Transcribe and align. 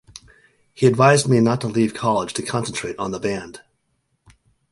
He 0.73 0.87
advised 0.87 1.27
me 1.29 1.39
not 1.41 1.61
to 1.61 1.67
leave 1.67 1.93
college 1.93 2.33
to 2.33 2.41
concentrate 2.41 2.97
on 2.97 3.11
the 3.11 3.19
band. 3.19 3.61